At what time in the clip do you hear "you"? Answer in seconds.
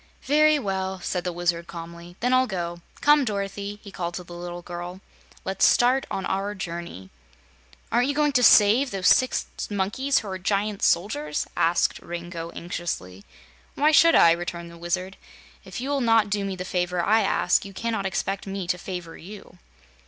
8.07-8.15, 15.79-15.91, 17.63-17.71, 19.19-19.59